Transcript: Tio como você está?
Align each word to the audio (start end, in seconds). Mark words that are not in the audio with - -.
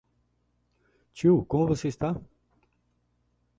Tio 1.13 1.45
como 1.45 1.67
você 1.71 1.87
está? 1.87 2.11